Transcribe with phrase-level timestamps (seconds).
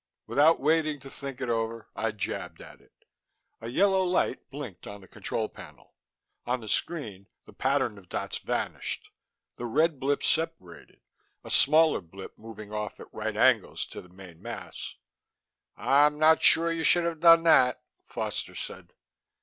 [0.25, 3.05] Without waiting to think it over, I jabbed at it.
[3.59, 5.93] A yellow light blinked on the control panel.
[6.47, 9.11] On the screen, the pattern of dots vanished.
[9.57, 11.01] The red blip separated,
[11.43, 14.95] a smaller blip moving off at right angles to the main mass.
[15.77, 18.93] "I'm not sure you should have done that," Foster said.